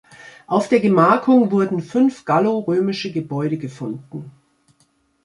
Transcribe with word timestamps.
Auf 0.47 0.67
der 0.67 0.79
Gemarkung 0.79 1.51
wurden 1.51 1.79
fünf 1.79 2.25
gallo-römische 2.25 3.11
Gebäude 3.11 3.59
gefunden. 3.59 4.31